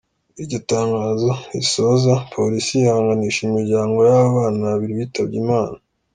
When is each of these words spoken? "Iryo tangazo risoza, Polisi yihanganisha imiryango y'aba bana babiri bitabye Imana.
"Iryo 0.41 0.57
tangazo 0.71 1.29
risoza, 1.59 2.13
Polisi 2.33 2.71
yihanganisha 2.81 3.39
imiryango 3.49 3.97
y'aba 4.09 4.33
bana 4.37 4.63
babiri 4.71 4.99
bitabye 5.01 5.37
Imana. 5.43 5.77